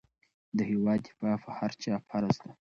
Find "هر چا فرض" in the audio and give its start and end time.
1.57-2.35